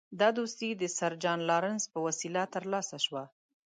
[0.19, 3.23] دا دوستي د سر جان لارنس په وسیله ترلاسه شوه.